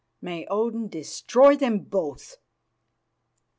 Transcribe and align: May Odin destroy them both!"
May 0.19 0.47
Odin 0.49 0.87
destroy 0.87 1.55
them 1.55 1.81
both!" 1.81 2.37